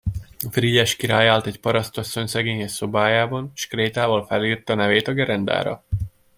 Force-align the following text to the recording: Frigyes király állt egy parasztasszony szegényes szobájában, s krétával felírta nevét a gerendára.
Frigyes 0.51 0.95
király 0.95 1.27
állt 1.27 1.45
egy 1.45 1.59
parasztasszony 1.59 2.27
szegényes 2.27 2.71
szobájában, 2.71 3.51
s 3.55 3.67
krétával 3.67 4.25
felírta 4.25 4.75
nevét 4.75 5.07
a 5.07 5.13
gerendára. 5.13 5.83